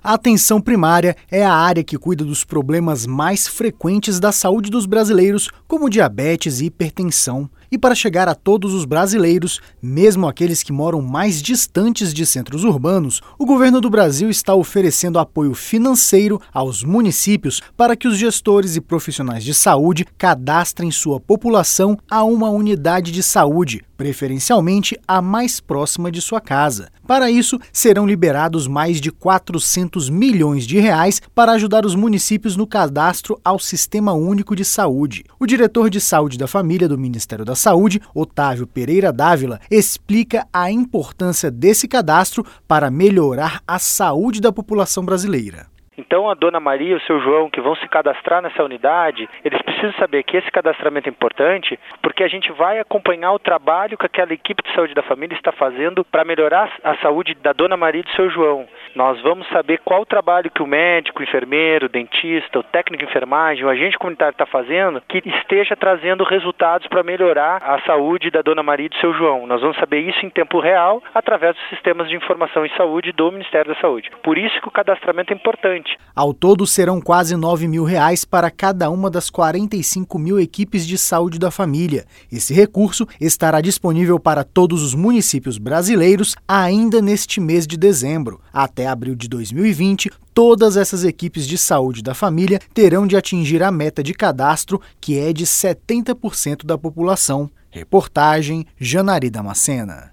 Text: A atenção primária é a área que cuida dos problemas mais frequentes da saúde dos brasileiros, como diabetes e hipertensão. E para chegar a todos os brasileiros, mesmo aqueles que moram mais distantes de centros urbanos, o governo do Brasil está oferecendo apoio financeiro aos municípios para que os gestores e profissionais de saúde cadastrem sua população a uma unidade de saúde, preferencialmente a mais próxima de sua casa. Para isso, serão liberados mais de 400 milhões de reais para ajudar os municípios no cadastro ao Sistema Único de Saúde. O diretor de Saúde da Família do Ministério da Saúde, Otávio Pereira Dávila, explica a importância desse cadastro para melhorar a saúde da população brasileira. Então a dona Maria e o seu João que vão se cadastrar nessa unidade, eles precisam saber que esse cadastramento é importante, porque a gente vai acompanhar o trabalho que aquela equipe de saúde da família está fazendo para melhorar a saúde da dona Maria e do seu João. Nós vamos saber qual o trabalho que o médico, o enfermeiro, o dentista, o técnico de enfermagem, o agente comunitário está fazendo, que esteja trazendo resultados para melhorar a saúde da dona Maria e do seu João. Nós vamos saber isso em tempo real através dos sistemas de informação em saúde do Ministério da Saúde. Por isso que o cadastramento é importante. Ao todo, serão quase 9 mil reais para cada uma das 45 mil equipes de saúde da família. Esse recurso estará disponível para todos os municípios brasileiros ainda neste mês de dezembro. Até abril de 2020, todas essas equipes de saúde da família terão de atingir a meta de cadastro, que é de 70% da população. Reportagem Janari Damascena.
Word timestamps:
A 0.00 0.14
atenção 0.14 0.60
primária 0.60 1.16
é 1.28 1.44
a 1.44 1.52
área 1.52 1.82
que 1.82 1.98
cuida 1.98 2.24
dos 2.24 2.44
problemas 2.44 3.04
mais 3.04 3.48
frequentes 3.48 4.20
da 4.20 4.30
saúde 4.30 4.70
dos 4.70 4.86
brasileiros, 4.86 5.50
como 5.66 5.90
diabetes 5.90 6.60
e 6.60 6.66
hipertensão. 6.66 7.50
E 7.70 7.76
para 7.76 7.94
chegar 7.94 8.28
a 8.28 8.34
todos 8.34 8.72
os 8.72 8.86
brasileiros, 8.86 9.60
mesmo 9.82 10.26
aqueles 10.26 10.62
que 10.62 10.72
moram 10.72 11.02
mais 11.02 11.42
distantes 11.42 12.14
de 12.14 12.24
centros 12.24 12.64
urbanos, 12.64 13.20
o 13.38 13.44
governo 13.44 13.78
do 13.80 13.90
Brasil 13.90 14.30
está 14.30 14.54
oferecendo 14.54 15.18
apoio 15.18 15.52
financeiro 15.52 16.40
aos 16.52 16.82
municípios 16.82 17.60
para 17.76 17.94
que 17.94 18.08
os 18.08 18.16
gestores 18.16 18.74
e 18.74 18.80
profissionais 18.80 19.44
de 19.44 19.52
saúde 19.52 20.06
cadastrem 20.16 20.90
sua 20.90 21.20
população 21.20 21.98
a 22.10 22.24
uma 22.24 22.48
unidade 22.48 23.12
de 23.12 23.22
saúde, 23.22 23.84
preferencialmente 23.98 24.98
a 25.06 25.20
mais 25.20 25.60
próxima 25.60 26.10
de 26.10 26.22
sua 26.22 26.40
casa. 26.40 26.88
Para 27.06 27.30
isso, 27.30 27.58
serão 27.72 28.06
liberados 28.06 28.66
mais 28.66 29.00
de 29.00 29.10
400 29.10 30.08
milhões 30.08 30.66
de 30.66 30.78
reais 30.78 31.20
para 31.34 31.52
ajudar 31.52 31.84
os 31.84 31.94
municípios 31.94 32.54
no 32.54 32.66
cadastro 32.66 33.40
ao 33.44 33.58
Sistema 33.58 34.12
Único 34.12 34.54
de 34.54 34.64
Saúde. 34.64 35.24
O 35.40 35.46
diretor 35.46 35.90
de 35.90 36.00
Saúde 36.00 36.38
da 36.38 36.46
Família 36.46 36.88
do 36.88 36.98
Ministério 36.98 37.44
da 37.44 37.54
Saúde, 37.58 38.00
Otávio 38.14 38.66
Pereira 38.66 39.12
Dávila, 39.12 39.58
explica 39.70 40.46
a 40.52 40.70
importância 40.70 41.50
desse 41.50 41.88
cadastro 41.88 42.44
para 42.66 42.90
melhorar 42.90 43.60
a 43.66 43.78
saúde 43.78 44.40
da 44.40 44.52
população 44.52 45.04
brasileira. 45.04 45.66
Então 45.98 46.30
a 46.30 46.34
dona 46.34 46.60
Maria 46.60 46.92
e 46.92 46.94
o 46.94 47.00
seu 47.00 47.20
João 47.20 47.50
que 47.50 47.60
vão 47.60 47.74
se 47.74 47.88
cadastrar 47.88 48.40
nessa 48.40 48.62
unidade, 48.62 49.28
eles 49.44 49.60
precisam 49.78 49.98
saber 49.98 50.24
que 50.24 50.36
esse 50.36 50.50
cadastramento 50.50 51.08
é 51.08 51.12
importante, 51.12 51.78
porque 52.02 52.24
a 52.24 52.28
gente 52.28 52.50
vai 52.52 52.80
acompanhar 52.80 53.32
o 53.32 53.38
trabalho 53.38 53.96
que 53.96 54.06
aquela 54.06 54.32
equipe 54.32 54.62
de 54.62 54.74
saúde 54.74 54.94
da 54.94 55.02
família 55.02 55.36
está 55.36 55.52
fazendo 55.52 56.04
para 56.04 56.24
melhorar 56.24 56.72
a 56.82 56.96
saúde 56.96 57.34
da 57.34 57.52
dona 57.52 57.76
Maria 57.76 58.00
e 58.00 58.04
do 58.04 58.10
seu 58.12 58.28
João. 58.28 58.66
Nós 58.94 59.20
vamos 59.22 59.48
saber 59.48 59.78
qual 59.84 60.02
o 60.02 60.06
trabalho 60.06 60.50
que 60.50 60.62
o 60.62 60.66
médico, 60.66 61.20
o 61.20 61.22
enfermeiro, 61.22 61.86
o 61.86 61.88
dentista, 61.88 62.58
o 62.58 62.62
técnico 62.62 63.04
de 63.04 63.10
enfermagem, 63.10 63.64
o 63.64 63.68
agente 63.68 63.96
comunitário 63.98 64.32
está 64.32 64.46
fazendo, 64.46 65.00
que 65.08 65.22
esteja 65.24 65.76
trazendo 65.76 66.24
resultados 66.24 66.88
para 66.88 67.02
melhorar 67.02 67.62
a 67.62 67.80
saúde 67.82 68.30
da 68.30 68.42
dona 68.42 68.62
Maria 68.62 68.86
e 68.86 68.88
do 68.88 68.96
seu 68.96 69.14
João. 69.14 69.46
Nós 69.46 69.60
vamos 69.60 69.76
saber 69.76 70.00
isso 70.00 70.24
em 70.26 70.30
tempo 70.30 70.58
real 70.58 71.02
através 71.14 71.54
dos 71.54 71.68
sistemas 71.68 72.08
de 72.08 72.16
informação 72.16 72.66
em 72.66 72.76
saúde 72.76 73.12
do 73.12 73.30
Ministério 73.30 73.72
da 73.72 73.80
Saúde. 73.80 74.10
Por 74.22 74.36
isso 74.36 74.60
que 74.60 74.68
o 74.68 74.72
cadastramento 74.72 75.32
é 75.32 75.36
importante. 75.36 75.96
Ao 76.16 76.34
todo, 76.34 76.66
serão 76.66 77.00
quase 77.00 77.36
9 77.36 77.68
mil 77.68 77.84
reais 77.84 78.24
para 78.24 78.50
cada 78.50 78.90
uma 78.90 79.10
das 79.10 79.30
45 79.68 80.18
mil 80.18 80.40
equipes 80.40 80.86
de 80.86 80.96
saúde 80.96 81.38
da 81.38 81.50
família. 81.50 82.06
Esse 82.32 82.54
recurso 82.54 83.06
estará 83.20 83.60
disponível 83.60 84.18
para 84.18 84.42
todos 84.42 84.82
os 84.82 84.94
municípios 84.94 85.58
brasileiros 85.58 86.34
ainda 86.46 87.02
neste 87.02 87.40
mês 87.40 87.66
de 87.66 87.76
dezembro. 87.76 88.40
Até 88.52 88.86
abril 88.86 89.14
de 89.14 89.28
2020, 89.28 90.10
todas 90.32 90.76
essas 90.76 91.04
equipes 91.04 91.46
de 91.46 91.58
saúde 91.58 92.02
da 92.02 92.14
família 92.14 92.60
terão 92.72 93.06
de 93.06 93.16
atingir 93.16 93.62
a 93.62 93.70
meta 93.70 94.02
de 94.02 94.14
cadastro, 94.14 94.80
que 95.00 95.18
é 95.18 95.32
de 95.32 95.44
70% 95.44 96.64
da 96.64 96.78
população. 96.78 97.50
Reportagem 97.70 98.64
Janari 98.80 99.28
Damascena. 99.28 100.12